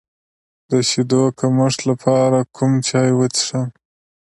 [0.69, 3.67] د شیدو د کمښت لپاره کوم چای وڅښم؟